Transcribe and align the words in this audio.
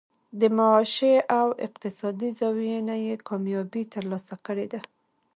د 0.39 0.41
معاشي 0.57 1.15
او 1.39 1.47
اقتصادي 1.67 2.29
زاويې 2.39 2.79
نه 2.87 2.95
ئې 3.03 3.15
کاميابي 3.27 3.83
تر 3.93 4.03
لاسه 4.11 4.35
کړې 4.45 4.65
ده 4.73 4.81